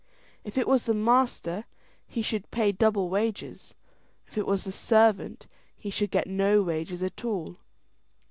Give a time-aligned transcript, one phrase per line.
[0.43, 1.65] If it was the master,
[2.07, 3.75] he should also pay double wages;
[4.25, 5.45] if it was the servant,
[5.77, 7.59] he should get no wages at all.